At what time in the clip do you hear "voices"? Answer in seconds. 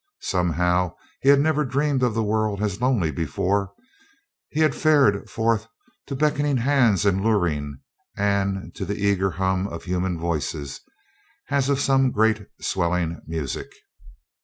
10.19-10.81